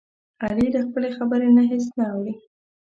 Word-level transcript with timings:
علي 0.43 0.67
له 0.75 0.81
خپلې 0.87 1.09
خبرې 1.17 1.49
نه 1.57 1.63
هېڅ 1.71 1.85
نه 1.97 2.03
اوړوي. 2.11 2.33